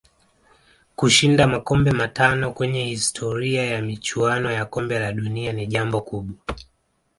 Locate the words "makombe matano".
1.47-2.51